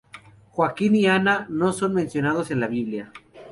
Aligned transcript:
Joaquín 0.49 0.95
y 0.95 1.05
Ana 1.05 1.45
no 1.47 1.73
son 1.73 1.93
mencionados 1.93 2.49
en 2.49 2.59
la 2.59 2.65
Biblia. 2.67 3.13